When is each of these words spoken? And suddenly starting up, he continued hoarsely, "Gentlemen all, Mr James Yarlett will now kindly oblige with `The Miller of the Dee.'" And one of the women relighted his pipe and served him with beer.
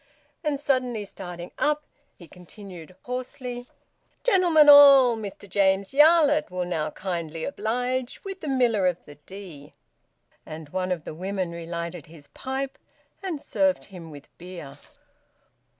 And 0.43 0.59
suddenly 0.59 1.05
starting 1.05 1.51
up, 1.59 1.83
he 2.15 2.27
continued 2.27 2.95
hoarsely, 3.03 3.67
"Gentlemen 4.23 4.67
all, 4.67 5.15
Mr 5.15 5.47
James 5.47 5.93
Yarlett 5.93 6.49
will 6.49 6.65
now 6.65 6.89
kindly 6.89 7.43
oblige 7.43 8.23
with 8.23 8.39
`The 8.39 8.49
Miller 8.49 8.87
of 8.87 8.97
the 9.05 9.13
Dee.'" 9.29 9.73
And 10.43 10.69
one 10.69 10.91
of 10.91 11.03
the 11.03 11.13
women 11.13 11.51
relighted 11.51 12.07
his 12.07 12.29
pipe 12.29 12.79
and 13.21 13.39
served 13.39 13.85
him 13.93 14.09
with 14.09 14.35
beer. 14.39 14.79